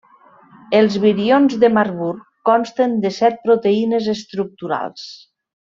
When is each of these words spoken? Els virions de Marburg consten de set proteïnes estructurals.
Els 0.77 0.95
virions 1.03 1.53
de 1.65 1.69
Marburg 1.75 2.25
consten 2.51 2.97
de 3.05 3.15
set 3.21 3.41
proteïnes 3.47 4.09
estructurals. 4.19 5.07